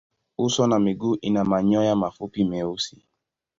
Uso 0.37 0.67
na 0.67 0.79
miguu 0.79 1.15
ina 1.21 1.43
manyoya 1.45 1.95
mafupi 1.95 2.43
meusi. 2.43 3.03